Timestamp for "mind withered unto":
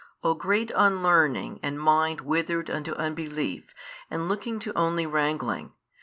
1.79-2.93